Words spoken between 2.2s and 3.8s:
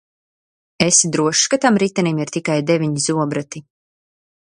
ir tikai deviņi zobrati?